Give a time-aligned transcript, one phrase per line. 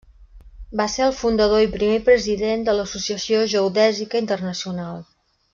[0.79, 5.03] Va ser el fundador i primer president de l'Associació Geodèsica Internacional.